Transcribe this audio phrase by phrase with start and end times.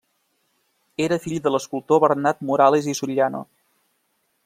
[1.09, 3.47] Era fill de l'escultor Bernat Morales i Soriano.